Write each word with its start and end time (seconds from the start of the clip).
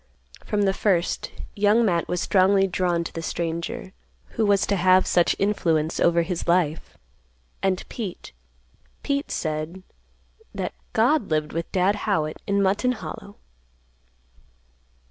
From 0.43 0.63
the 0.63 0.73
first 0.73 1.31
Young 1.55 1.85
Matt 1.85 2.07
was 2.07 2.19
strongly 2.19 2.65
drawn 2.65 3.03
to 3.03 3.13
the 3.13 3.21
stranger, 3.21 3.93
who 4.29 4.47
was 4.47 4.65
to 4.65 4.75
have 4.75 5.05
such 5.05 5.35
influence 5.37 5.99
over 5.99 6.23
his 6.23 6.47
life, 6.47 6.97
and 7.61 7.87
Pete—Pete 7.87 9.29
said 9.29 9.83
that 10.55 10.73
"God 10.93 11.29
lived 11.29 11.53
with 11.53 11.71
Dad 11.71 11.95
Howitt 12.09 12.41
in 12.47 12.63
Mutton 12.63 12.93
Hollow." 12.93 13.35